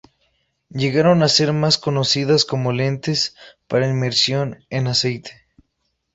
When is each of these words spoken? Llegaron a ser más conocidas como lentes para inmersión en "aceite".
Llegaron 0.71 1.21
a 1.21 1.27
ser 1.27 1.53
más 1.53 1.77
conocidas 1.77 2.43
como 2.43 2.71
lentes 2.73 3.35
para 3.67 3.87
inmersión 3.87 4.65
en 4.71 4.87
"aceite". 4.87 5.43